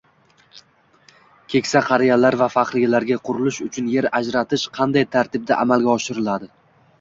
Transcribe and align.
Keksa 1.53 1.81
qariyalar 1.89 2.37
va 2.39 2.47
faxriylarga 2.53 3.19
qurilish 3.29 3.59
uchun 3.67 3.93
yer 3.97 4.09
ajratish 4.21 4.65
qanday 4.81 5.07
tartibda 5.19 5.61
amalga 5.67 5.95
oshiriladi? 6.01 6.53